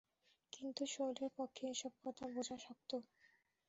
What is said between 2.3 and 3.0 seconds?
বোঝা শক্ত।